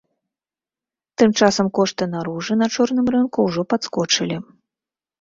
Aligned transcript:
Тым 1.17 1.35
часам, 1.41 1.67
кошты 1.79 2.03
на 2.15 2.19
ружы 2.31 2.53
на 2.65 2.73
чорным 2.79 3.07
рынку 3.19 3.37
ўжо 3.49 3.61
падскочылі. 3.71 4.37